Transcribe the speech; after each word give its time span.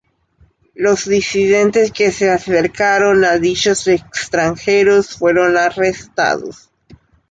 Los 0.73 1.05
disidentes 1.07 1.91
que 1.91 2.11
se 2.11 2.31
acercaron 2.31 3.23
a 3.23 3.37
dichos 3.37 3.85
extranjeros 3.87 5.13
fueron 5.15 5.55
arrestados. 5.57 6.71